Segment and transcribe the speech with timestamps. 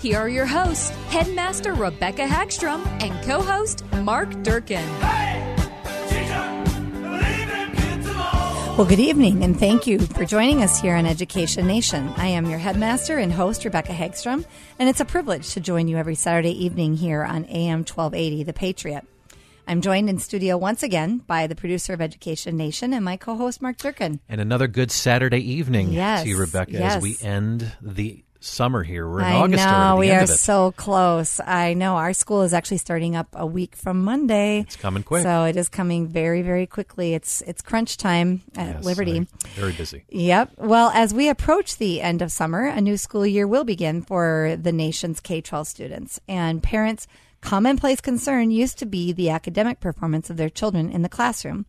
[0.00, 4.88] Here are your hosts, Headmaster Rebecca Hagstrom and co host Mark Durkin.
[8.76, 12.10] Well, good evening, and thank you for joining us here on Education Nation.
[12.16, 14.44] I am your headmaster and host, Rebecca Hagstrom,
[14.78, 18.52] and it's a privilege to join you every Saturday evening here on AM 1280, The
[18.52, 19.04] Patriot.
[19.66, 23.60] I'm joined in studio once again by the producer of Education Nation and my co-host
[23.60, 24.20] Mark Durkin.
[24.28, 26.96] And another good Saturday evening yes, to you, Rebecca, yes.
[26.96, 29.08] as we end the summer here.
[29.08, 30.38] We're in I August we are end of it.
[30.38, 31.40] so close.
[31.40, 34.60] I know our school is actually starting up a week from Monday.
[34.60, 35.22] It's coming quick.
[35.22, 37.14] so it is coming very, very quickly.
[37.14, 39.16] It's it's crunch time at Yes, Liberty.
[39.18, 40.04] I'm very busy.
[40.08, 40.52] Yep.
[40.58, 44.56] Well, as we approach the end of summer, a new school year will begin for
[44.60, 46.20] the nation's K 12 students.
[46.28, 47.06] And parents'
[47.40, 51.66] commonplace concern used to be the academic performance of their children in the classroom,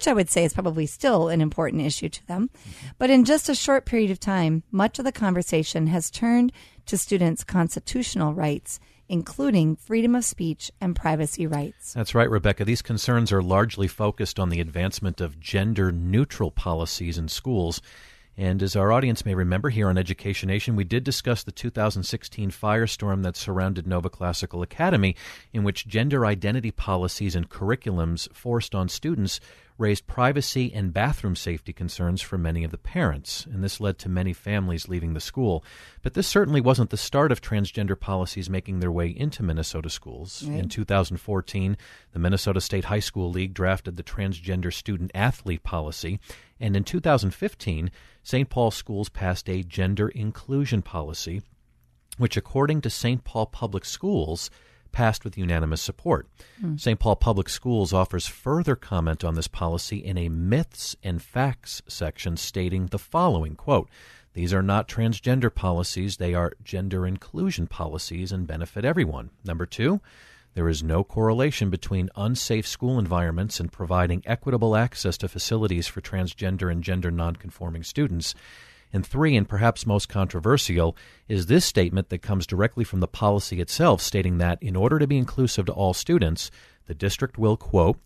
[0.00, 2.48] which I would say is probably still an important issue to them.
[2.96, 6.52] But in just a short period of time, much of the conversation has turned
[6.86, 11.92] to students' constitutional rights, including freedom of speech and privacy rights.
[11.92, 12.64] That's right, Rebecca.
[12.64, 17.82] These concerns are largely focused on the advancement of gender neutral policies in schools.
[18.38, 22.50] And as our audience may remember here on Education Nation, we did discuss the 2016
[22.50, 25.14] firestorm that surrounded Nova Classical Academy,
[25.52, 29.40] in which gender identity policies and curriculums forced on students
[29.80, 34.08] raised privacy and bathroom safety concerns for many of the parents, and this led to
[34.08, 35.64] many families leaving the school.
[36.02, 40.42] But this certainly wasn't the start of transgender policies making their way into Minnesota schools.
[40.42, 41.76] In 2014,
[42.12, 46.20] the Minnesota State High School League drafted the transgender student athlete policy,
[46.60, 47.90] and in 2015,
[48.22, 48.50] St.
[48.50, 51.40] Paul schools passed a gender inclusion policy,
[52.18, 53.24] which, according to St.
[53.24, 54.50] Paul Public Schools,
[54.92, 56.28] passed with unanimous support.
[56.60, 56.76] Hmm.
[56.76, 56.98] St.
[56.98, 62.36] Paul Public Schools offers further comment on this policy in a myths and facts section
[62.36, 63.88] stating the following quote,
[64.32, 69.30] these are not transgender policies, they are gender inclusion policies and benefit everyone.
[69.44, 70.00] Number two,
[70.54, 76.00] there is no correlation between unsafe school environments and providing equitable access to facilities for
[76.00, 78.34] transgender and gender nonconforming students.
[78.92, 80.96] And three, and perhaps most controversial,
[81.28, 85.06] is this statement that comes directly from the policy itself, stating that in order to
[85.06, 86.50] be inclusive to all students,
[86.86, 87.98] the district will, quote,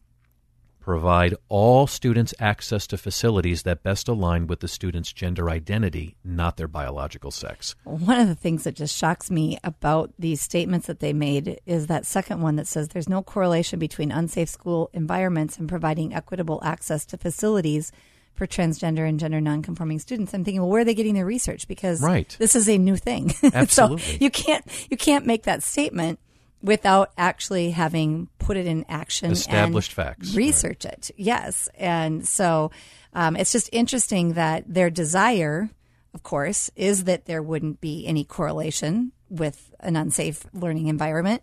[0.84, 6.58] provide all students access to facilities that best align with the student's gender identity, not
[6.58, 7.74] their biological sex.
[7.84, 11.86] One of the things that just shocks me about these statements that they made is
[11.86, 16.60] that second one that says there's no correlation between unsafe school environments and providing equitable
[16.62, 17.90] access to facilities
[18.34, 20.34] for transgender and gender nonconforming students.
[20.34, 21.68] I'm thinking, well, where are they getting their research?
[21.68, 22.34] Because Right.
[22.38, 23.32] this is a new thing.
[23.54, 23.98] Absolutely.
[24.02, 26.18] so you can't you can't make that statement
[26.62, 32.70] without actually having put it in action Established and facts, research it yes and so
[33.12, 35.68] um, it's just interesting that their desire
[36.14, 41.42] of course is that there wouldn't be any correlation with an unsafe learning environment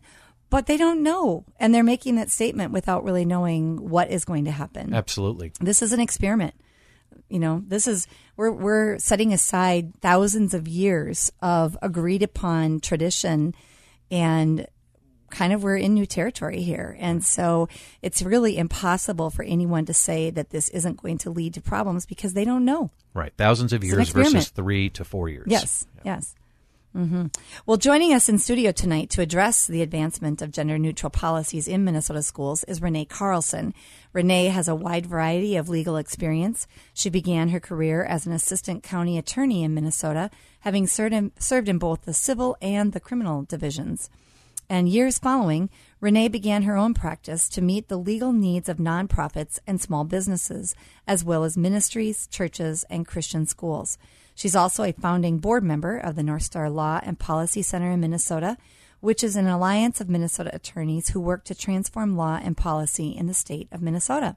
[0.49, 4.45] but they don't know and they're making that statement without really knowing what is going
[4.45, 5.51] to happen Absolutely.
[5.61, 6.55] this is an experiment
[7.31, 13.55] you know this is we're we're setting aside thousands of years of agreed upon tradition
[14.09, 14.67] and
[15.29, 17.69] kind of we're in new territory here and so
[18.01, 22.05] it's really impossible for anyone to say that this isn't going to lead to problems
[22.05, 23.33] because they don't know Right.
[23.37, 25.47] Thousands of years versus three to four years.
[25.47, 26.33] Yes, yes.
[26.93, 27.27] Hmm
[27.65, 31.85] Well, joining us in studio tonight to address the advancement of gender neutral policies in
[31.85, 33.73] Minnesota schools is Renee Carlson.
[34.11, 36.67] Renee has a wide variety of legal experience.
[36.93, 40.29] She began her career as an assistant county attorney in Minnesota,
[40.61, 44.09] having served in, served in both the civil and the criminal divisions.
[44.69, 45.69] And years following,
[46.01, 50.75] Renee began her own practice to meet the legal needs of nonprofits and small businesses,
[51.07, 53.97] as well as ministries, churches, and Christian schools.
[54.41, 57.99] She's also a founding board member of the North Star Law and Policy Center in
[57.99, 58.57] Minnesota,
[58.99, 63.27] which is an alliance of Minnesota attorneys who work to transform law and policy in
[63.27, 64.35] the state of Minnesota.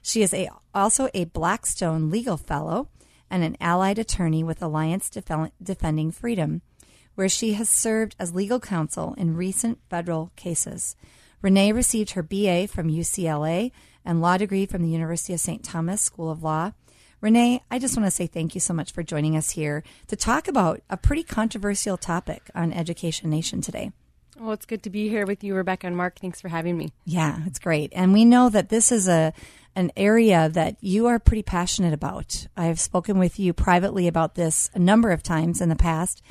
[0.00, 2.88] She is a, also a Blackstone Legal Fellow
[3.28, 6.62] and an allied attorney with Alliance Def- Defending Freedom,
[7.16, 10.94] where she has served as legal counsel in recent federal cases.
[11.40, 13.72] Renee received her BA from UCLA
[14.04, 15.64] and law degree from the University of St.
[15.64, 16.74] Thomas School of Law.
[17.22, 20.16] Renee, I just want to say thank you so much for joining us here to
[20.16, 23.92] talk about a pretty controversial topic on Education Nation today.
[24.36, 26.18] Well, it's good to be here with you, Rebecca and Mark.
[26.18, 26.90] Thanks for having me.
[27.04, 27.92] Yeah, it's great.
[27.94, 29.32] And we know that this is a
[29.76, 32.48] an area that you are pretty passionate about.
[32.56, 36.22] I've spoken with you privately about this a number of times in the past.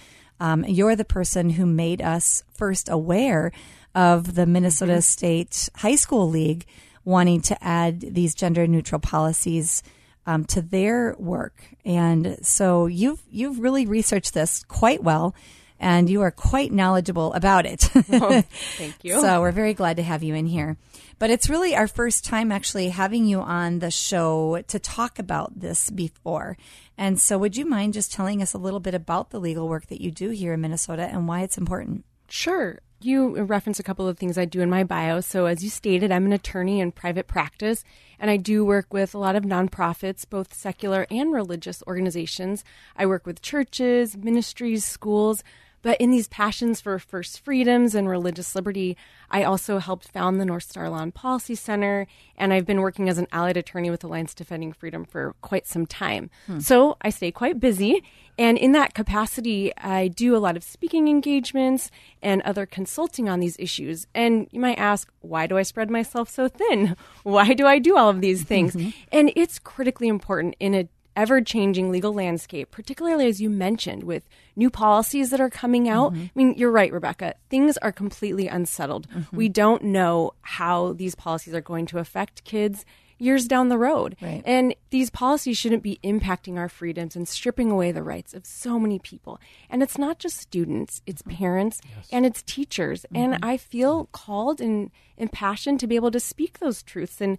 [0.42, 3.54] Um, you're the person who made us first aware
[3.96, 5.00] of the Minnesota mm-hmm.
[5.00, 6.66] State High School League
[7.06, 9.82] wanting to add these gender neutral policies
[10.26, 11.64] um, to their work.
[11.86, 15.36] And so you've you've really researched this quite well
[15.82, 17.90] and you are quite knowledgeable about it.
[17.96, 18.42] oh,
[18.78, 19.20] thank you.
[19.20, 20.78] so we're very glad to have you in here.
[21.18, 25.60] But it's really our first time actually having you on the show to talk about
[25.60, 26.56] this before.
[26.98, 29.88] And so would you mind just telling us a little bit about the legal work
[29.88, 32.06] that you do here in Minnesota and why it's important?
[32.30, 32.80] Sure.
[33.02, 35.20] You reference a couple of things I do in my bio.
[35.22, 37.84] So, as you stated, I'm an attorney in private practice,
[38.22, 42.64] and I do work with a lot of nonprofits, both secular and religious organizations.
[42.96, 45.44] I work with churches, ministries, schools.
[45.82, 48.98] But in these passions for first freedoms and religious liberty,
[49.30, 52.08] I also helped found the North Star Law and Policy Center,
[52.38, 55.86] and I've been working as an allied attorney with Alliance Defending Freedom for quite some
[55.86, 56.30] time.
[56.48, 56.60] Hmm.
[56.60, 58.04] So I stay quite busy,
[58.38, 61.92] and in that capacity, I do a lot of speaking engagements
[62.22, 64.08] and other consulting on these issues.
[64.14, 66.96] And you might ask, why do I spread myself so thin?
[67.24, 68.76] Why do I do all of these things?
[68.76, 68.90] Mm-hmm.
[69.12, 74.28] And it's critically important in a ever changing legal landscape, particularly as you mentioned with
[74.56, 76.14] new policies that are coming out.
[76.14, 76.24] Mm-hmm.
[76.24, 77.36] I mean, you're right, Rebecca.
[77.50, 79.08] Things are completely unsettled.
[79.10, 79.36] Mm-hmm.
[79.36, 82.86] We don't know how these policies are going to affect kids
[83.22, 84.16] years down the road.
[84.20, 84.42] Right.
[84.46, 88.80] And these policies shouldn't be impacting our freedoms and stripping away the rights of so
[88.80, 89.40] many people.
[89.70, 91.38] And it's not just students, it's mm-hmm.
[91.38, 92.08] parents yes.
[92.12, 93.06] and it's teachers.
[93.14, 93.46] And mm-hmm.
[93.46, 97.38] I feel called and impassioned to be able to speak those truths and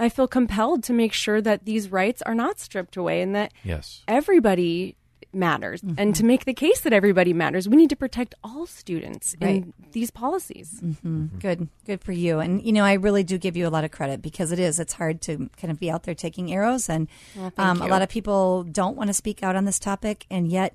[0.00, 3.52] I feel compelled to make sure that these rights are not stripped away and that
[3.62, 4.02] yes.
[4.08, 4.96] everybody
[5.32, 5.80] matters.
[5.80, 5.94] Mm-hmm.
[5.98, 9.62] And to make the case that everybody matters, we need to protect all students right.
[9.62, 10.80] in these policies.
[10.82, 11.08] Mm-hmm.
[11.08, 11.38] Mm-hmm.
[11.38, 12.40] Good, good for you.
[12.40, 14.80] And you know, I really do give you a lot of credit because it is.
[14.80, 18.02] It's hard to kind of be out there taking arrows, and well, um, a lot
[18.02, 20.74] of people don't want to speak out on this topic, and yet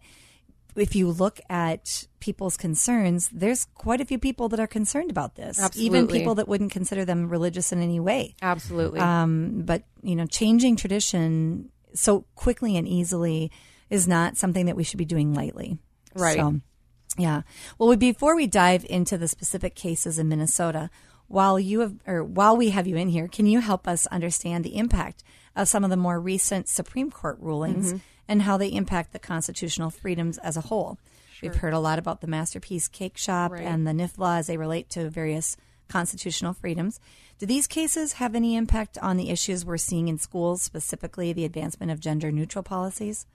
[0.76, 5.36] if you look at people's concerns, there's quite a few people that are concerned about
[5.36, 5.60] this.
[5.60, 5.86] Absolutely.
[5.86, 8.36] Even people that wouldn't consider them religious in any way.
[8.42, 9.00] Absolutely.
[9.00, 13.52] Um, but you know, changing tradition so quickly and easily
[13.90, 15.80] is not something that we should be doing lightly.
[16.14, 16.38] Right.
[16.38, 16.60] So,
[17.18, 17.42] yeah.
[17.78, 20.90] Well, before we dive into the specific cases in Minnesota,
[21.28, 24.64] while you have or while we have you in here, can you help us understand
[24.64, 25.24] the impact
[25.56, 27.88] of some of the more recent Supreme Court rulings?
[27.90, 27.98] Mm-hmm
[28.28, 30.98] and how they impact the constitutional freedoms as a whole.
[31.34, 31.50] Sure.
[31.50, 33.64] We've heard a lot about the Masterpiece Cake Shop right.
[33.64, 35.58] and the NIFLA as they relate to various
[35.90, 37.00] constitutional freedoms.
[37.38, 41.46] Do these cases have any impact on the issues we're seeing in schools, specifically the
[41.46, 43.26] advancement of gender neutral policies?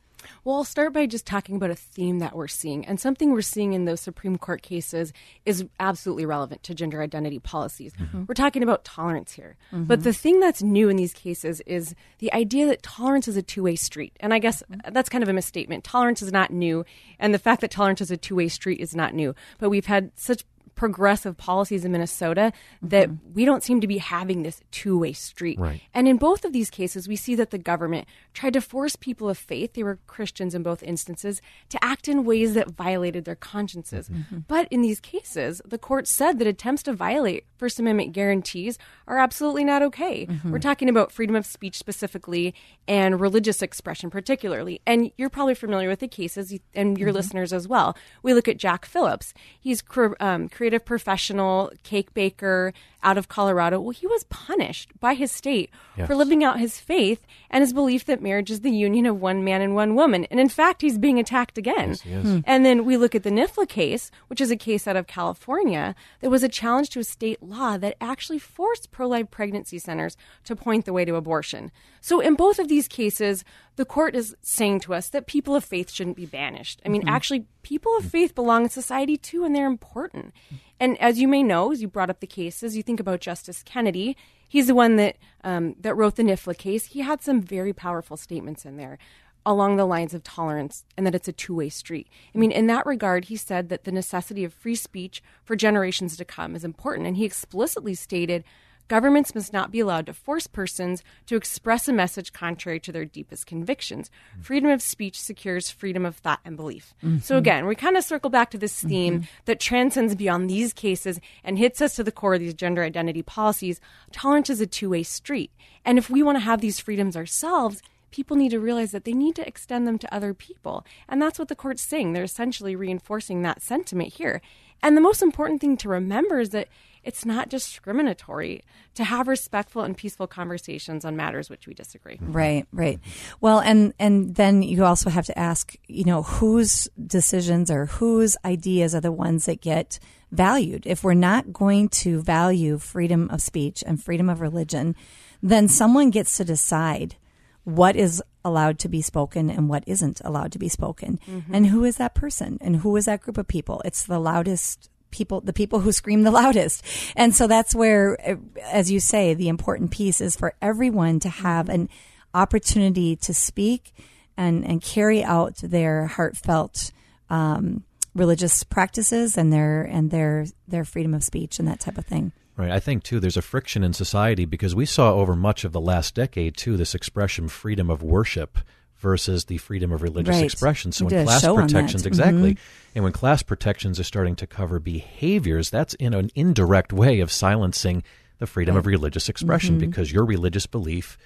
[0.44, 2.86] Well, I'll start by just talking about a theme that we're seeing.
[2.86, 5.12] And something we're seeing in those Supreme Court cases
[5.44, 7.92] is absolutely relevant to gender identity policies.
[7.94, 8.24] Mm-hmm.
[8.26, 9.56] We're talking about tolerance here.
[9.72, 9.84] Mm-hmm.
[9.84, 13.42] But the thing that's new in these cases is the idea that tolerance is a
[13.42, 14.16] two way street.
[14.20, 14.92] And I guess mm-hmm.
[14.92, 15.84] that's kind of a misstatement.
[15.84, 16.84] Tolerance is not new.
[17.18, 19.34] And the fact that tolerance is a two way street is not new.
[19.58, 20.44] But we've had such
[20.80, 23.34] progressive policies in Minnesota that mm-hmm.
[23.34, 25.60] we don't seem to be having this two way street.
[25.60, 25.82] Right.
[25.92, 29.28] And in both of these cases, we see that the government tried to force people
[29.28, 33.36] of faith, they were Christians in both instances, to act in ways that violated their
[33.36, 34.08] consciences.
[34.08, 34.20] Mm-hmm.
[34.22, 34.38] mm-hmm.
[34.48, 39.18] But in these cases, the court said that attempts to violate First Amendment guarantees are
[39.18, 40.24] absolutely not okay.
[40.24, 40.50] Mm-hmm.
[40.50, 42.54] We're talking about freedom of speech specifically
[42.88, 44.80] and religious expression particularly.
[44.86, 47.16] And you're probably familiar with the cases and your mm-hmm.
[47.16, 47.98] listeners as well.
[48.22, 49.34] We look at Jack Phillips.
[49.60, 49.82] He's
[50.20, 52.72] um, created creative professional, cake baker
[53.02, 53.80] out of Colorado.
[53.80, 56.06] Well, he was punished by his state yes.
[56.06, 59.42] for living out his faith and his belief that marriage is the union of one
[59.42, 60.26] man and one woman.
[60.30, 61.96] And in fact, he's being attacked again.
[62.04, 62.40] Yes, hmm.
[62.44, 65.96] And then we look at the NIFLA case, which is a case out of California.
[66.20, 70.16] There was a challenge to a state law that actually forced pro life pregnancy centers
[70.44, 71.72] to point the way to abortion.
[72.00, 73.44] So in both of these cases,
[73.76, 76.82] the court is saying to us that people of faith shouldn't be banished.
[76.84, 77.14] I mean, mm-hmm.
[77.14, 80.32] actually, people of faith belong in society too, and they're important.
[80.78, 83.62] And as you may know, as you brought up the cases, you think about Justice
[83.62, 84.16] Kennedy.
[84.48, 86.86] He's the one that um, that wrote the NIFLA case.
[86.86, 88.98] He had some very powerful statements in there
[89.46, 92.08] along the lines of tolerance and that it's a two way street.
[92.34, 96.16] I mean, in that regard, he said that the necessity of free speech for generations
[96.16, 97.06] to come is important.
[97.06, 98.44] And he explicitly stated
[98.90, 103.04] governments must not be allowed to force persons to express a message contrary to their
[103.04, 104.10] deepest convictions.
[104.42, 106.92] Freedom of speech secures freedom of thought and belief.
[107.00, 107.34] So, mm-hmm.
[107.36, 108.88] again, we kind of circle back to this mm-hmm.
[108.88, 112.82] theme that transcends beyond these cases and hits us to the core of these gender
[112.82, 113.80] identity policies.
[114.10, 115.52] Tolerance is a two way street.
[115.84, 117.80] And if we want to have these freedoms ourselves,
[118.10, 120.84] people need to realize that they need to extend them to other people.
[121.08, 122.12] And that's what the court's saying.
[122.12, 124.42] They're essentially reinforcing that sentiment here.
[124.82, 126.66] And the most important thing to remember is that
[127.02, 128.62] it's not discriminatory
[128.94, 132.18] to have respectful and peaceful conversations on matters which we disagree.
[132.20, 133.00] Right, right.
[133.40, 138.36] Well, and and then you also have to ask, you know, whose decisions or whose
[138.44, 139.98] ideas are the ones that get
[140.30, 140.86] valued.
[140.86, 144.94] If we're not going to value freedom of speech and freedom of religion,
[145.42, 147.16] then someone gets to decide
[147.64, 151.18] what is allowed to be spoken and what isn't allowed to be spoken.
[151.28, 151.54] Mm-hmm.
[151.54, 153.82] And who is that person and who is that group of people?
[153.84, 156.84] It's the loudest people, the people who scream the loudest.
[157.16, 161.28] And so that's where, uh, as you say, the important piece is for everyone to
[161.28, 161.88] have an
[162.34, 163.92] opportunity to speak
[164.36, 166.92] and, and carry out their heartfelt,
[167.28, 172.06] um, religious practices and their, and their, their freedom of speech and that type of
[172.06, 172.32] thing.
[172.56, 172.70] Right.
[172.70, 175.80] I think, too, there's a friction in society because we saw over much of the
[175.80, 178.58] last decade, too, this expression freedom of worship
[179.00, 180.44] versus the freedom of religious Right.
[180.44, 180.92] expression.
[180.92, 181.72] So when class show on that.
[181.72, 182.58] protections, exactly, Mhm.
[182.96, 187.32] and when class protections are starting to cover behaviors, that's in an indirect way of
[187.32, 188.02] silencing
[188.38, 189.80] the freedom of religious expression Mhm.
[189.80, 191.18] because your religious belief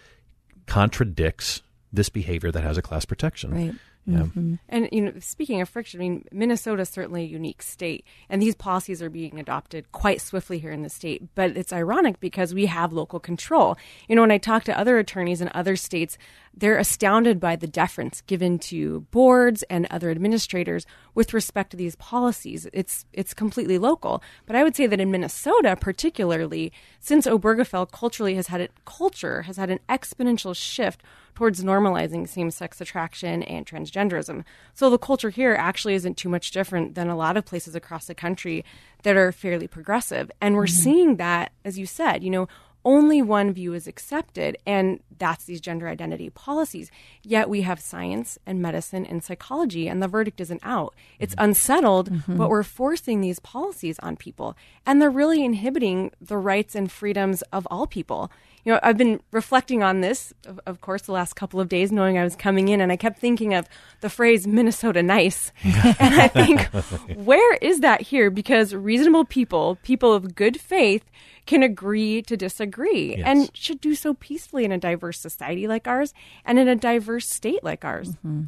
[0.66, 1.62] contradicts
[1.92, 3.50] this behavior that has a class protection.
[3.52, 3.74] Right.
[4.06, 4.18] Yeah.
[4.18, 4.54] Mm-hmm.
[4.68, 8.42] And you know, speaking of friction, I mean, Minnesota is certainly a unique state, and
[8.42, 11.22] these policies are being adopted quite swiftly here in the state.
[11.34, 13.76] But it's ironic because we have local control.
[14.08, 16.18] You know, when I talk to other attorneys in other states,
[16.56, 21.96] they're astounded by the deference given to boards and other administrators with respect to these
[21.96, 22.66] policies.
[22.72, 24.22] It's it's completely local.
[24.46, 29.42] But I would say that in Minnesota, particularly, since Obergefell culturally has had it culture
[29.42, 31.02] has had an exponential shift
[31.34, 34.44] towards normalizing same-sex attraction and transgenderism.
[34.74, 38.06] So the culture here actually isn't too much different than a lot of places across
[38.06, 38.64] the country
[39.02, 40.30] that are fairly progressive.
[40.40, 40.82] And we're mm-hmm.
[40.82, 42.48] seeing that as you said, you know,
[42.84, 46.90] only one view is accepted, and that's these gender identity policies.
[47.22, 50.94] Yet we have science and medicine and psychology, and the verdict isn't out.
[51.18, 51.44] It's mm-hmm.
[51.44, 52.36] unsettled, mm-hmm.
[52.36, 57.40] but we're forcing these policies on people, and they're really inhibiting the rights and freedoms
[57.52, 58.30] of all people.
[58.64, 61.92] You know, I've been reflecting on this, of, of course, the last couple of days,
[61.92, 63.66] knowing I was coming in, and I kept thinking of
[64.00, 65.52] the phrase Minnesota nice.
[65.62, 66.62] and I think,
[67.14, 68.30] where is that here?
[68.30, 71.04] Because reasonable people, people of good faith,
[71.46, 73.22] can agree to disagree Yes.
[73.26, 76.14] and should do so peacefully in a diverse society like ours
[76.46, 78.12] and in a diverse state like ours.
[78.12, 78.44] Mm-hmm.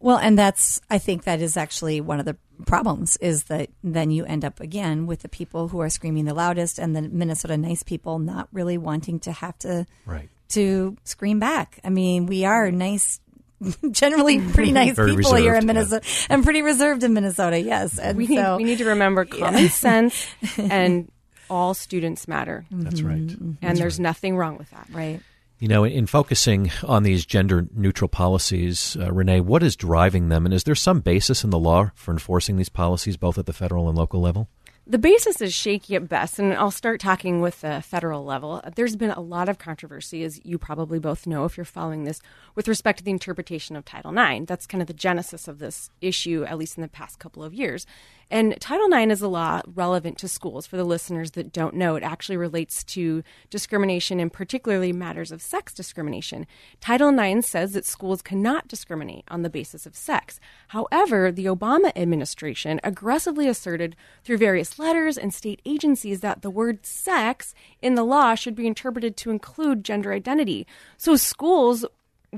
[0.00, 4.10] Well, and that's I think that is actually one of the problems is that then
[4.10, 7.56] you end up again with the people who are screaming the loudest and the Minnesota
[7.56, 10.28] nice people not really wanting to have to Right.
[10.50, 11.80] to scream back.
[11.84, 13.20] I mean, we are nice
[13.90, 15.72] generally pretty nice Very people here reserved, in yeah.
[15.74, 17.98] Minnesota and pretty reserved in Minnesota, yes.
[17.98, 20.26] And We need, we need to remember common sense
[20.58, 21.10] and
[21.48, 22.64] all students matter.
[22.70, 23.18] That's right.
[23.26, 23.52] Mm-hmm.
[23.62, 24.88] And there's nothing wrong with that.
[24.92, 25.20] right.
[25.58, 30.44] You know, in focusing on these gender neutral policies, uh, Renee, what is driving them?
[30.44, 33.54] And is there some basis in the law for enforcing these policies both at the
[33.54, 34.48] federal and local level?
[34.88, 38.62] The basis is shaky at best, and I'll start talking with the federal level.
[38.76, 42.20] There's been a lot of controversy, as you probably both know if you're following this,
[42.54, 44.46] with respect to the interpretation of Title IX.
[44.46, 47.52] That's kind of the genesis of this issue, at least in the past couple of
[47.52, 47.84] years.
[48.28, 50.66] And Title IX is a law relevant to schools.
[50.66, 55.40] For the listeners that don't know, it actually relates to discrimination and particularly matters of
[55.40, 56.46] sex discrimination.
[56.80, 60.40] Title IX says that schools cannot discriminate on the basis of sex.
[60.68, 66.84] However, the Obama administration aggressively asserted through various letters and state agencies that the word
[66.84, 70.66] sex in the law should be interpreted to include gender identity.
[70.96, 71.84] So schools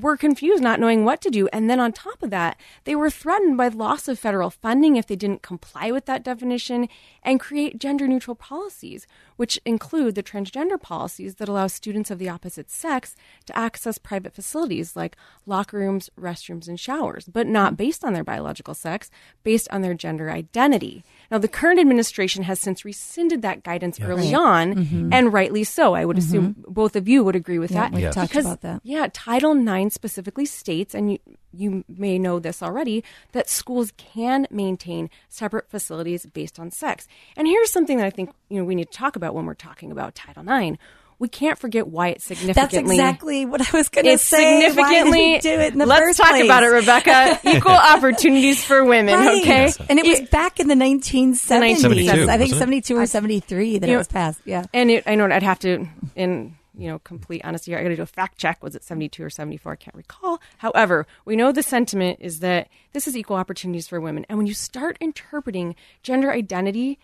[0.02, 1.48] were confused, not knowing what to do.
[1.52, 5.06] And then on top of that, they were threatened by loss of federal funding if
[5.06, 6.88] they didn't comply with that definition
[7.22, 12.28] and create gender neutral policies, which include the transgender policies that allow students of the
[12.28, 13.14] opposite sex
[13.46, 18.24] to access private facilities like locker rooms, restrooms, and showers, but not based on their
[18.24, 19.10] biological sex,
[19.42, 21.04] based on their gender identity.
[21.30, 25.12] Now, the current administration has since rescinded that guidance early on, mm-hmm.
[25.12, 25.94] and rightly so.
[25.94, 26.26] I would mm-hmm.
[26.26, 27.92] assume both of you would agree with Yeah, that.
[27.92, 28.14] we Yes.
[28.14, 28.80] talked Because, about that.
[28.84, 31.18] Yeah, Title IX specifically states, and you,
[31.52, 37.07] you may know this already, that schools can maintain separate facilities based on sex.
[37.37, 39.54] And here's something that I think you know we need to talk about when we're
[39.54, 40.76] talking about Title IX.
[41.21, 42.97] we can't forget why it's significantly.
[42.97, 44.61] That's exactly what I was going to say.
[44.61, 44.83] significantly.
[44.83, 46.45] Why did we do it in the let's first talk place?
[46.45, 47.40] about it, Rebecca.
[47.57, 49.14] Equal opportunities for women.
[49.18, 49.42] Right.
[49.42, 51.37] Okay, And it was It- back in the 1970s.
[51.37, 52.57] 72, I think wasn't it?
[52.57, 54.40] 72 or 73 that You it was passed.
[54.45, 54.66] Yeah.
[54.73, 57.88] And it, I know I'd have to, in you know, complete honesty here, I got
[57.88, 58.62] to do a fact check.
[58.62, 59.73] Was it 72 or 74?
[59.73, 60.40] I can't recall.
[60.58, 64.25] However, we know the sentiment is that this is equal opportunities for women.
[64.28, 66.99] And when you start interpreting gender identity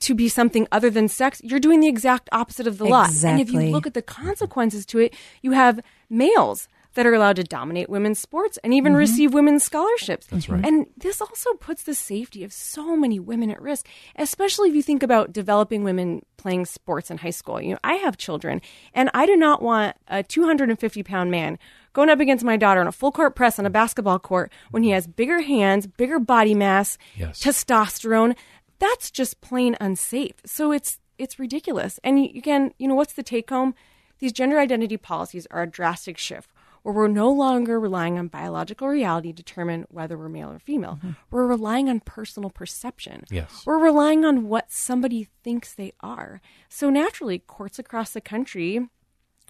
[0.00, 3.06] to be something other than sex, you're doing the exact opposite of the law.
[3.24, 7.36] And if you look at the consequences to it, you have males that are allowed
[7.36, 8.98] to dominate women's sports and even mm-hmm.
[8.98, 10.26] receive women's scholarships.
[10.26, 10.66] That's right.
[10.66, 13.86] And this also puts the safety of so many women at risk,
[14.16, 17.62] especially if you think about developing women playing sports in high school.
[17.62, 18.60] You know, I have children,
[18.94, 21.56] and I do not want a 250 pound man
[21.92, 24.82] going up against my daughter in a full court press on a basketball court when
[24.82, 24.94] he mm-hmm.
[24.94, 27.40] has bigger hands, bigger body mass, Yes.
[27.40, 28.34] testosterone.
[28.80, 30.34] That's just plain unsafe.
[30.44, 32.00] So it's it's ridiculous.
[32.02, 33.76] And again, you know, what's the take home?
[34.18, 36.50] These gender identity policies are a drastic shift
[36.82, 40.96] where we're no longer relying on biological reality to determine whether we're male or female.
[40.96, 41.10] Mm-hmm.
[41.30, 43.24] We're relying on personal perception.
[43.30, 43.62] Yes.
[43.66, 46.40] We're relying on what somebody thinks they are.
[46.68, 48.88] So naturally, courts across the country,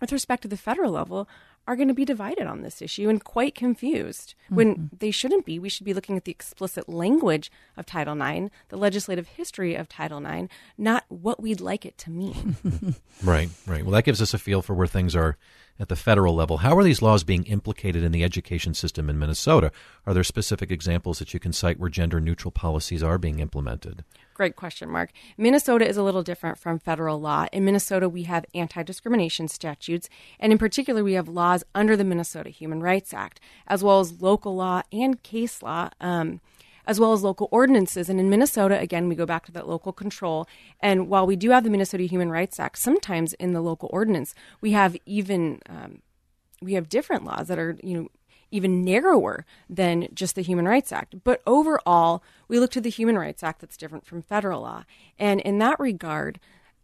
[0.01, 1.29] with respect to the federal level,
[1.69, 4.97] are going to be divided on this issue and quite confused when mm-hmm.
[5.01, 5.59] they shouldn't be.
[5.59, 9.87] We should be looking at the explicit language of Title IX, the legislative history of
[9.87, 10.49] Title IX,
[10.79, 12.57] not what we'd like it to mean.
[13.25, 13.83] Right, right.
[13.83, 15.37] Well, that gives us a feel for where things are
[15.81, 16.59] at the federal level.
[16.59, 19.73] How are these laws being implicated in the education system in Minnesota?
[20.07, 24.05] Are there specific examples that you can cite where gender neutral policies are being implemented?
[24.39, 25.11] Great question, Mark.
[25.37, 27.47] Minnesota is a little different from federal law.
[27.53, 32.05] In Minnesota, we have anti discrimination statutes, and in particular, we have laws under the
[32.05, 35.91] Minnesota Human Rights Act, as well as local law and case law.
[36.01, 36.41] Um,
[36.87, 38.09] as well as local ordinances.
[38.09, 40.49] And in Minnesota, again, we go back to that local control.
[40.81, 44.35] And while we do have the Minnesota Human Rights Act, sometimes in the local ordinance,
[44.63, 46.01] we have even um,
[46.63, 48.09] we have different laws that are you know
[48.51, 51.23] even narrower than just the Human Rights Act.
[51.25, 54.85] But overall, we look to the Human Rights Act that's different from federal law.
[55.19, 56.41] And in that regard,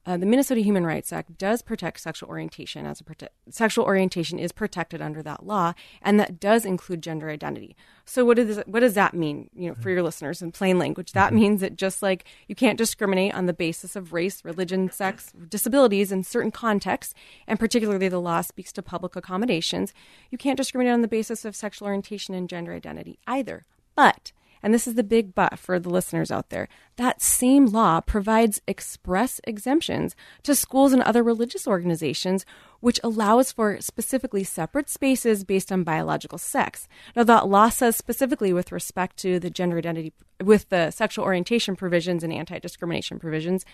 [0.06, 4.38] uh, the Minnesota Human Rights Act does protect sexual orientation as a prote- sexual orientation
[4.38, 7.74] is protected under that law, and that does include gender identity.
[8.05, 9.48] So what does what does that mean?
[9.55, 12.76] You know, for your listeners in plain language, that means that just like you can't
[12.76, 17.14] discriminate on the basis of race, religion, sex, disabilities in certain contexts,
[17.46, 19.94] and particularly the law speaks to public accommodations,
[20.31, 23.64] you can't discriminate on the basis of sexual orientation and gender identity either.
[23.94, 24.33] But
[24.64, 26.68] and this is the big but for the listeners out there.
[26.96, 32.46] That same law provides express exemptions to schools and other religious organizations,
[32.81, 36.88] which allows for specifically separate spaces based on biological sex.
[37.14, 41.77] Now, that law says specifically with respect to the gender identity, with the sexual orientation
[41.77, 43.66] provisions and anti discrimination provisions,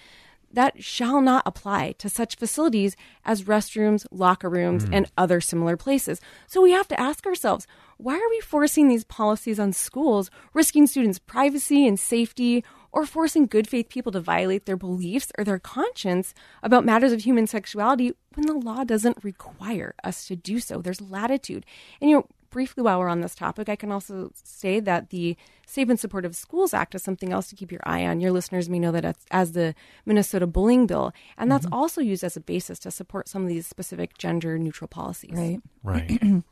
[0.52, 4.94] that shall not apply to such facilities as restrooms, locker rooms, hmm.
[4.94, 6.20] and other similar places.
[6.48, 7.68] So we have to ask ourselves
[8.02, 13.46] why are we forcing these policies on schools, risking students' privacy and safety, or forcing
[13.46, 18.12] good faith people to violate their beliefs or their conscience about matters of human sexuality
[18.34, 20.80] when the law doesn't require us to do so?
[20.80, 21.66] There's latitude.
[22.00, 25.36] And you know, briefly while we're on this topic, I can also say that the
[25.66, 28.20] Safe and Supportive Schools Act is something else to keep your eye on.
[28.20, 32.24] Your listeners may know that as, as the Minnesota Bullying Bill, and that's also used
[32.24, 35.32] as a basis to support some of these specific gender neutral policies.
[35.32, 35.60] Right.
[35.82, 36.20] Right.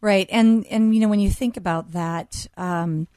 [0.00, 3.08] Right, and and you know when you think about that, um,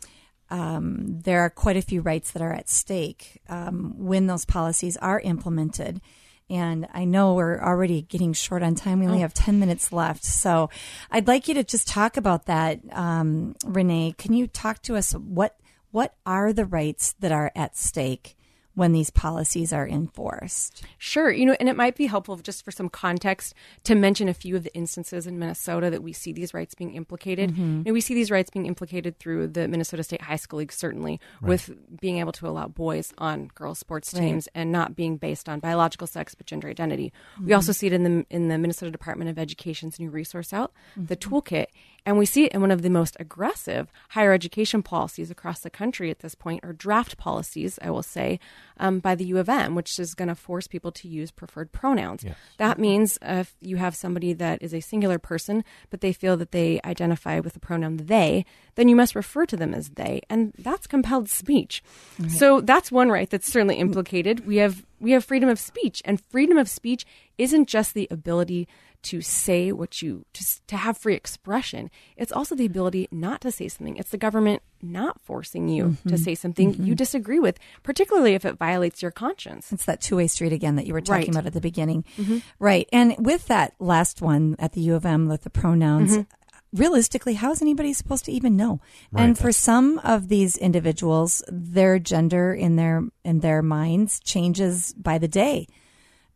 [0.49, 4.97] um, there are quite a few rights that are at stake um, when those policies
[4.97, 6.01] are implemented.
[6.49, 8.99] And I know we're already getting short on time.
[8.99, 10.23] We only have 10 minutes left.
[10.23, 10.69] So
[11.11, 12.79] I'd like you to just talk about that.
[12.91, 15.13] Um, Renee, can you talk to us?
[15.13, 15.57] What,
[15.91, 18.35] what are the rights that are at stake
[18.79, 20.85] when these policies are enforced?
[20.97, 21.29] Sure.
[21.29, 24.55] You know, and it might be helpful just for some context to mention a few
[24.55, 27.51] of the instances in Minnesota that we see these rights being implicated.
[27.51, 27.81] Mm-hmm.
[27.85, 31.19] And we see these rights being implicated through the Minnesota State High School League, certainly,
[31.41, 35.59] with being able to allow boys on girls' sports teams and not being based on
[35.59, 37.11] biological sex but gender identity.
[37.37, 37.55] We mm-hmm.
[37.55, 41.17] also see it in the in the Minnesota Department of Education's new resource out, the
[41.17, 41.35] mm-hmm.
[41.35, 41.65] toolkit.
[42.05, 45.69] And we see it in one of the most aggressive higher education policies across the
[45.69, 48.39] country at this point, or draft policies, I will say,
[48.77, 51.71] um, by the U of M, which is going to force people to use preferred
[51.71, 52.23] pronouns.
[52.57, 56.51] That means if you have somebody that is a singular person, but they feel that
[56.51, 60.53] they identify with the pronoun they, then you must refer to them as they, and
[60.57, 61.83] that's compelled speech.
[62.29, 64.45] So that's one right that's certainly implicated.
[64.45, 67.05] We have we have freedom of speech, and freedom of speech
[67.37, 68.67] isn't just the ability
[69.01, 71.89] to say what you to, to have free expression.
[72.17, 73.97] It's also the ability not to say something.
[73.97, 76.09] It's the government not forcing you Mm-hmm.
[76.09, 76.93] to say something you mm-hmm.
[76.93, 79.71] disagree with, particularly if it violates your conscience.
[79.71, 81.29] It's that two way street again that you were talking Right.
[81.29, 82.05] about at the beginning.
[82.17, 82.39] Mm-hmm.
[82.59, 82.87] Right.
[82.91, 86.77] And with that last one at the U of M with the pronouns, mm-hmm.
[86.77, 88.81] realistically, how is anybody supposed to even know?
[89.15, 95.17] and for some of these individuals, their gender in their in their minds changes by
[95.17, 95.67] the day.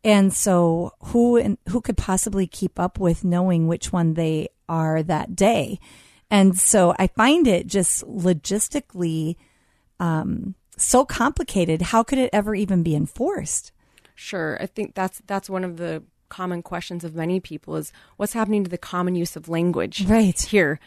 [0.04, 5.02] And so who and who could possibly keep up with knowing which one they are
[5.02, 5.80] that day?
[6.30, 9.36] And so I find it just logistically
[10.00, 11.80] um, so complicated.
[11.82, 13.72] How could it ever even be enforced?
[14.14, 18.32] Sure, I think that's that's one of the common questions of many people is what's
[18.32, 20.40] happening to the common use of language Right.
[20.40, 20.80] here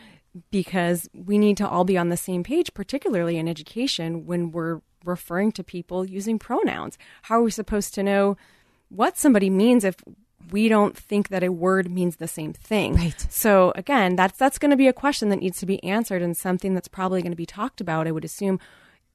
[0.51, 4.81] because we need to all be on the same page particularly in education when we're
[5.05, 8.35] referring to people using pronouns how are we supposed to know
[8.89, 9.95] what somebody means if
[10.51, 13.27] we don't think that a word means the same thing Right.
[13.29, 16.37] so again that's that's going to be a question that needs to be answered and
[16.37, 18.59] something that's probably going to be talked about i would assume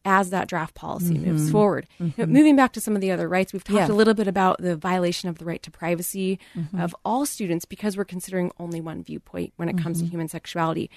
[0.04, 1.30] as that draft policy mm-hmm.
[1.30, 1.86] moves forward.
[1.98, 2.32] You know, mm-hmm.
[2.32, 3.92] moving back to some of the other rights, we've talked Yeah.
[3.92, 6.80] a little bit about the violation of the right to privacy mm-hmm.
[6.80, 10.90] of all students because we're considering only one viewpoint when it comes to human sexuality.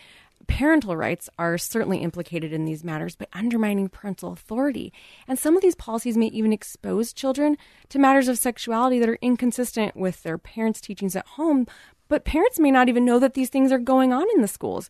[0.48, 4.94] Parental rights are certainly implicated in these matters by undermining parental authority.
[5.28, 7.58] And some of these policies may even expose children
[7.90, 11.68] to matters of sexuality that are inconsistent with their parents' teachings at home,
[12.08, 14.90] but parents may not even know that these things are going on in the schools.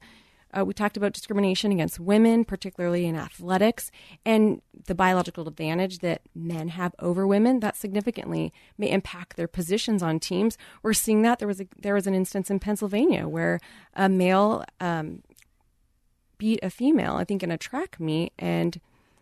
[0.56, 3.92] Uh, we talked about discrimination against women, particularly in athletics,
[4.26, 7.60] and the biological advantage that men have over women.
[7.60, 10.58] That significantly may impact their positions on teams.
[10.82, 13.60] We're seeing that there was a, there was an instance in Pennsylvania where
[13.96, 15.24] a male um,
[16.38, 18.80] beat a female, I think, in a track meet, and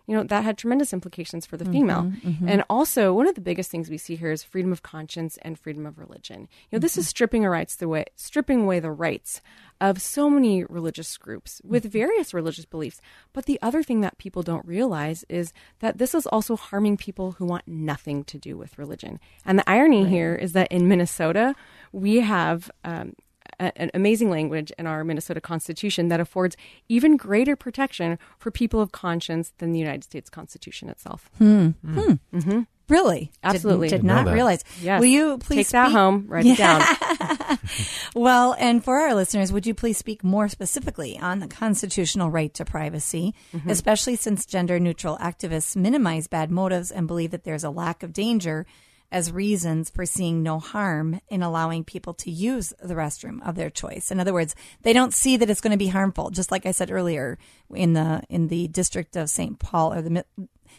[0.08, 2.04] you know that had tremendous implications for the mm-hmm, female.
[2.04, 2.50] Mm-hmm.
[2.50, 5.58] And also, one of the biggest things we see here is freedom of conscience and
[5.58, 6.42] freedom of religion.
[6.70, 7.10] You know, this is mm-hmm.
[7.10, 9.42] stripping our rights the way stripping away the rights
[9.80, 13.02] of so many religious groups with various religious beliefs.
[13.32, 17.34] But the other thing that people don't realize is that this is also harming people
[17.34, 19.20] who want nothing to do with religion.
[19.46, 21.56] And the irony here is that in Minnesota,
[21.92, 23.14] we have um,
[23.60, 26.56] an amazing language in our Minnesota Constitution that affords
[26.90, 31.30] even greater protection for people of conscience than the United States Constitution itself.
[31.38, 31.70] Hmm.
[31.86, 32.00] Hmm.
[32.00, 32.38] Hmm.
[32.38, 32.60] Mm-hmm.
[32.90, 33.32] Really?
[33.44, 33.88] Absolutely.
[33.88, 34.64] Did, did not realize.
[34.82, 35.00] Yes.
[35.00, 36.82] Will you please take that home, write it down.
[38.16, 42.54] Well, and for our listeners, would you please speak more specifically on the constitutional right
[42.56, 43.70] to privacy, Mm-hmm.
[43.70, 48.14] especially since gender neutral activists minimize bad motives and believe that there's a lack of
[48.14, 48.66] danger
[49.14, 53.70] as reasons for seeing no harm in allowing people to use the restroom of their
[53.70, 54.10] choice.
[54.10, 56.32] In other words, they don't see that it's going to be harmful.
[56.32, 57.38] Just like I said earlier
[57.74, 59.60] in the in the district of St.
[59.60, 60.26] Paul or the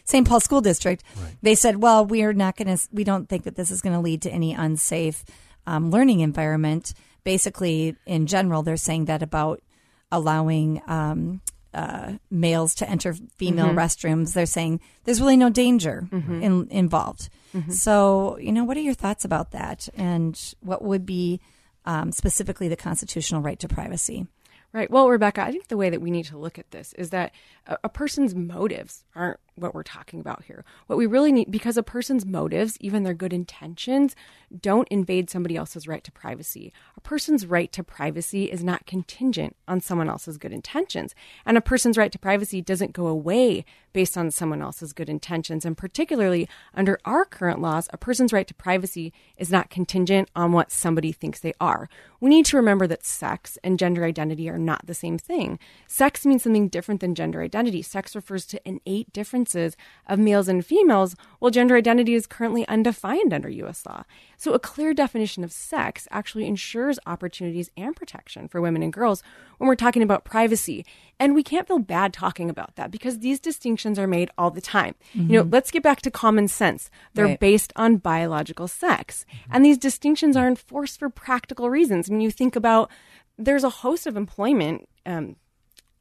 [0.03, 0.27] St.
[0.27, 1.01] Paul School District,
[1.41, 2.87] they said, "Well, we are not going to.
[2.91, 5.23] We don't think that this is going to lead to any unsafe
[5.65, 6.93] um, learning environment."
[7.23, 9.63] Basically, in general, they're saying that about
[10.11, 11.41] allowing um,
[11.75, 14.33] uh, males to enter female restrooms.
[14.33, 17.29] They're saying there's really no danger in, involved.
[17.69, 21.39] So, you know, what are your thoughts about that, and what would be
[21.85, 24.27] um, specifically the constitutional right to privacy?
[24.73, 24.91] Right.
[24.91, 27.31] Well, Rebecca, I think the way that we need to look at this is that
[27.65, 30.65] a, a person's motives aren't what we're talking about here.
[30.87, 34.15] What we really need, because a person's motives, even their good intentions,
[34.61, 36.73] don't invade somebody else's right to privacy.
[36.97, 41.15] A person's right to privacy is not contingent on someone else's good intentions.
[41.45, 45.63] And a person's right to privacy doesn't go away based on someone else's good intentions.
[45.63, 50.51] And particularly under our current laws, a person's right to privacy is not contingent on
[50.51, 51.87] what somebody thinks they are.
[52.19, 55.59] We need to remember that sex and gender identity are not the same thing.
[55.87, 57.81] Sex means something different than gender identity.
[57.81, 63.33] Sex refers to innate differences of males and females, while gender identity is currently undefined
[63.33, 63.85] under U.S.
[63.85, 64.03] law.
[64.37, 69.21] So, a clear definition of sex actually ensures opportunities and protection for women and girls
[69.57, 70.85] when we're talking about privacy.
[71.19, 74.61] And we can't feel bad talking about that because these distinctions are made all the
[74.61, 74.95] time.
[75.13, 76.89] You know, let's get back to common sense.
[77.13, 77.39] They're Right.
[77.39, 79.25] based on biological sex.
[79.51, 82.09] And these distinctions are enforced for practical reasons.
[82.09, 82.89] When you think about
[83.37, 85.35] there's a host of employment um,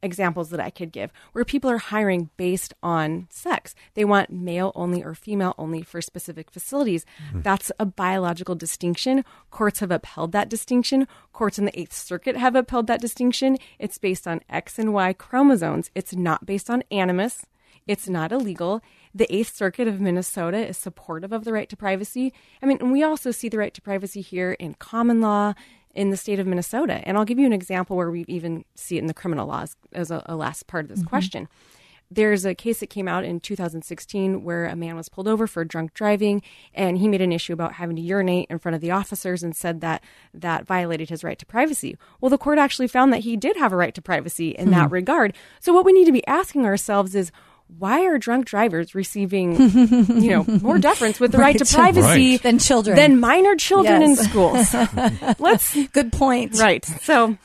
[0.04, 3.74] examples that I could give where people are hiring based on sex.
[3.94, 7.04] They want male only or female only for specific facilities.
[7.32, 7.40] Hmm.
[7.40, 9.24] That's a biological distinction.
[9.50, 11.08] Courts have upheld that distinction.
[11.32, 13.56] Courts in the Eighth Circuit have upheld that distinction.
[13.78, 15.90] It's based on X and Y chromosomes.
[15.94, 17.46] It's not based on animus.
[17.86, 18.82] It's not illegal.
[19.14, 22.32] The Eighth Circuit of Minnesota is supportive of the right to privacy.
[22.62, 25.54] I mean, and we also see the right to privacy here in common law
[25.94, 27.00] in the state of Minnesota.
[27.04, 29.76] And I'll give you an example where we even see it in the criminal laws
[29.92, 31.09] as a, a last part of this mm-hmm.
[31.09, 31.48] question.
[32.11, 35.64] There's a case that came out in 2016 where a man was pulled over for
[35.64, 36.42] drunk driving
[36.74, 39.57] and he made an issue about having to urinate in front of the officers and
[39.57, 41.96] said that that violated his right to privacy.
[42.20, 44.88] Well, the court actually found that he did have a right to privacy in that
[44.88, 44.94] hmm.
[44.94, 45.35] regard.
[45.61, 47.33] So what we need to be asking ourselves is
[47.79, 52.42] why are drunk drivers receiving, you know, more deference with the right, to privacy Right.
[52.42, 52.96] Than children.
[52.96, 54.72] than minor children in schools?
[55.38, 56.59] Let's Good point.
[56.59, 56.85] right.
[56.85, 57.37] So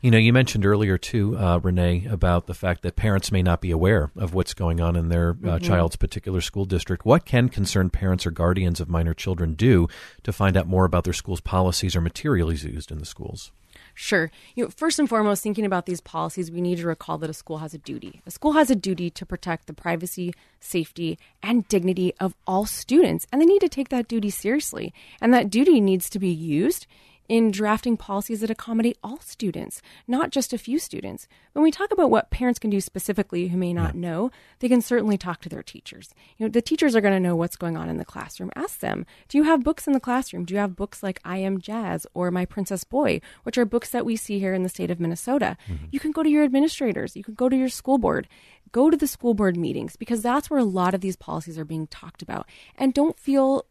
[0.00, 3.60] You know, you mentioned earlier too, uh, Renee, about the fact that parents may not
[3.60, 7.04] be aware of what's going on in their uh, child's particular school district.
[7.04, 9.88] What can concerned parents or guardians of minor children do
[10.22, 13.50] to find out more about their school's policies or materials used in the schools?
[14.00, 14.30] Sure.
[14.54, 17.34] You know, first and foremost, thinking about these policies, we need to recall that a
[17.34, 18.22] school has a duty.
[18.26, 23.26] A school has a duty to protect the privacy, safety, and dignity of all students,
[23.32, 24.94] and they need to take that duty seriously.
[25.20, 26.86] And that duty needs to be used
[27.28, 31.28] in drafting policies that accommodate all students, not just a few students.
[31.52, 34.80] When we talk about what parents can do specifically who may not know, they can
[34.80, 36.14] certainly talk to their teachers.
[36.36, 38.50] You know, the teachers are going to know what's going on in the classroom.
[38.56, 40.44] Ask them, do you have books in the classroom?
[40.44, 43.90] Do you have books like I Am Jazz or My Princess Boy, which are books
[43.90, 45.56] that we see here in the state of Minnesota?
[45.68, 45.86] Mm-hmm.
[45.90, 48.28] You can go to your administrators, you can go to your school board.
[48.70, 51.64] Go to the school board meetings because that's where a lot of these policies are
[51.64, 52.46] being talked about.
[52.76, 53.64] And don't feel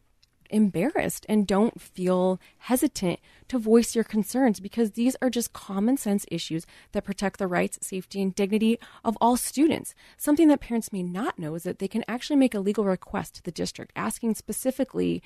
[0.50, 6.26] embarrassed and don't feel hesitant to voice your concerns because these are just common sense
[6.30, 9.94] issues that protect the rights, safety, and dignity of all students.
[10.16, 13.36] Something that parents may not know is that they can actually make a legal request
[13.36, 15.22] to the district asking specifically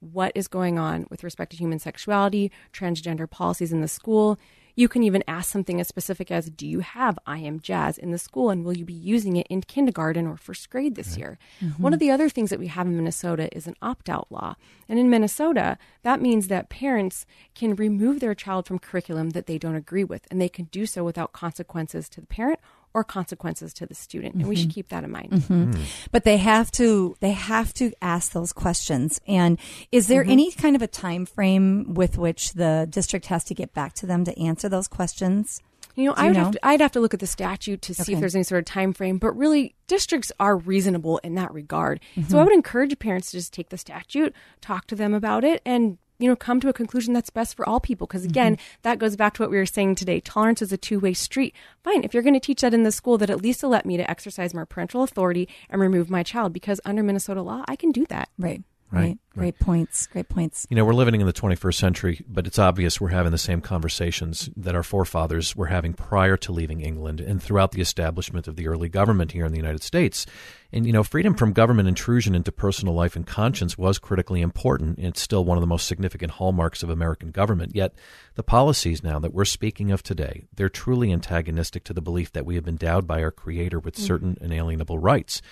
[0.00, 4.38] what is going on with respect to human sexuality, transgender policies in the school.
[4.78, 8.12] You can even ask something as specific as Do you have I Am Jazz in
[8.12, 11.36] the school and will you be using it in kindergarten or first grade this year?
[11.60, 11.82] Mm-hmm.
[11.82, 14.54] One of the other things that we have in Minnesota is an opt out law.
[14.88, 19.58] And in Minnesota, that means that parents can remove their child from curriculum that they
[19.58, 22.60] don't agree with, and they can do so without consequences to the parent
[22.94, 24.34] or consequences to the student.
[24.34, 24.62] And we mm-hmm.
[24.62, 25.30] should keep that in mind.
[25.32, 25.72] Mm-hmm.
[25.72, 26.08] Mm.
[26.12, 29.58] but they have to they have to ask those questions and
[29.92, 30.30] is there mm-hmm.
[30.30, 34.06] any kind of a time frame with which the district has to get back to
[34.06, 35.60] them to answer those questions
[35.96, 36.44] You know, Do I would know?
[36.44, 38.12] have to, I'd have to look at the statute to see Okay.
[38.14, 39.18] if there's any sort of time frame.
[39.18, 42.00] But really, districts are reasonable in that regard.
[42.14, 42.30] Mm-hmm.
[42.30, 45.60] So I would encourage parents to just take the statute, talk to them about it,
[45.66, 48.06] and you know, come to a conclusion that's best for all people.
[48.06, 48.78] Because again, Mm-hmm.
[48.82, 50.20] that goes back to what we were saying today.
[50.20, 51.54] Tolerance is a two way street.
[51.84, 53.96] Fine, if you're going to teach that in the school, that at least allow me
[53.96, 56.52] to exercise more parental authority and remove my child.
[56.52, 58.28] Because under Minnesota law, I can do that.
[58.38, 62.24] right Right, right great points great points You know, we're living in the 21st century,
[62.26, 66.52] but it's obvious we're having the same conversations that our forefathers were having prior to
[66.52, 70.26] leaving England and throughout the establishment of the early government here in the United States.
[70.72, 74.98] And, you know, freedom from government intrusion into personal life and conscience was critically important.
[74.98, 77.74] It's still one of the most significant hallmarks of American government.
[77.74, 77.94] Yet,
[78.34, 82.46] the policies now that we're speaking of today, they're truly antagonistic to the belief that
[82.46, 84.06] we have been endowed by our Creator with mm.
[84.06, 85.42] certain inalienable rights.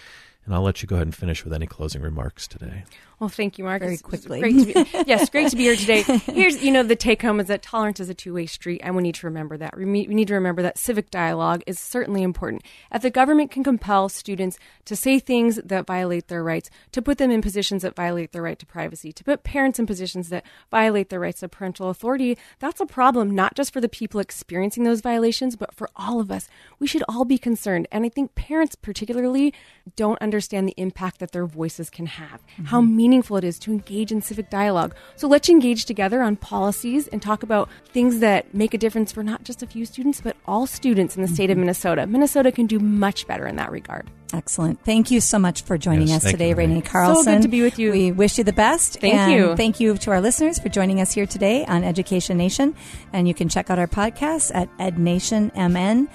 [0.44, 2.84] And I'll let you go ahead and finish with any closing remarks today.
[3.18, 3.80] Well, thank you, Mark.
[3.80, 4.40] Very It's- it's quickly.
[4.40, 6.02] Great to be, yes, great to be here today.
[6.02, 8.94] Here's, you know, the take home is that tolerance is a two way street, and
[8.94, 9.74] we need to remember that.
[9.74, 12.62] We need to remember that civic dialogue is certainly important.
[12.92, 17.16] If the government can compel students to say things that violate their rights, to put
[17.16, 20.44] them in positions that violate their right to privacy, to put parents in positions that
[20.70, 24.84] violate their rights to parental authority, that's a problem not just for the people experiencing
[24.84, 26.48] those violations, but for all of us.
[26.78, 27.88] We should all be concerned.
[27.90, 29.54] And I think parents, particularly,
[29.96, 34.12] don't understand the impact that their voices can have, how meaningful it is to engage
[34.12, 34.94] in civic dialogue.
[35.16, 39.22] So let's engage together on policies and talk about things that make a difference for
[39.22, 41.62] not just a few students, but all students in the state of mm-hmm.
[41.62, 42.06] Minnesota.
[42.06, 44.10] Minnesota can do much better in that regard.
[44.32, 44.82] Excellent.
[44.84, 46.74] Thank you so much for joining Yes, us today, you, Renee.
[46.74, 46.86] Renee
[47.24, 47.92] good to be with you.
[47.92, 49.00] We wish you the best.
[49.00, 49.56] Thank and you.
[49.56, 52.74] Thank you to our listeners for joining us here today on Education Nation.
[53.12, 56.08] And you can check out our podcast at ednationmn.org.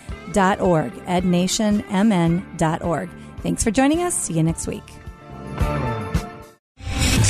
[0.94, 3.10] Ednationmn.org.
[3.42, 4.14] Thanks for joining us.
[4.14, 4.84] See you next week.